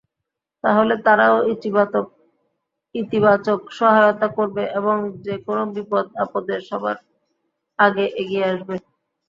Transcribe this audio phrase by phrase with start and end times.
[0.63, 1.37] তাহলে তারাও
[2.95, 6.97] ইতিবাচক সহায়তা করবে এবং যেকোনো বিপদ-আপদে সবার
[7.79, 8.75] আগে এগিয়ে আসবে।